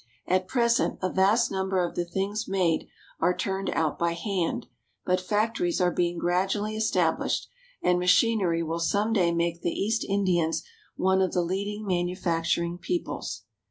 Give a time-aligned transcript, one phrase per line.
[0.25, 2.87] At present a vast number of the things made
[3.19, 4.65] are turned out by hand;
[5.05, 7.47] but factories are being gradually established,
[7.83, 10.63] and machinery will some day make the East Indians
[10.95, 13.43] one of the leading manufacturing peoples.